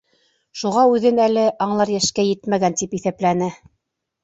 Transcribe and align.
Шуға 0.61 0.85
үҙен 0.93 1.21
әле 1.25 1.43
аңлар 1.67 1.93
йәшкә 1.97 2.27
етмәгән 2.31 2.81
тип 2.83 2.99
иҫәпләне. 3.01 3.55